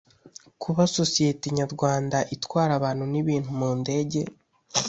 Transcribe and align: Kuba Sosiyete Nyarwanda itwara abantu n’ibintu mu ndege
Kuba 0.61 0.83
Sosiyete 0.97 1.47
Nyarwanda 1.57 2.17
itwara 2.35 2.71
abantu 2.79 3.03
n’ibintu 3.11 3.49
mu 3.59 3.69
ndege 3.79 4.19